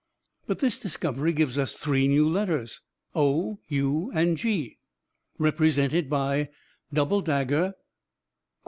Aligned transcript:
But 0.47 0.57
this 0.57 0.79
discovery 0.79 1.31
gives 1.31 1.59
us 1.59 1.75
three 1.75 2.07
new 2.07 2.27
letters, 2.27 2.81
o, 3.13 3.59
u, 3.67 4.09
and 4.15 4.35
g, 4.35 4.79
represented 5.37 6.09
by 6.09 6.49
[double 6.91 7.21
dagger],? 7.21 7.75